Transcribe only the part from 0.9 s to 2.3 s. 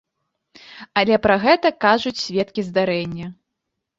Але пра гэта кажуць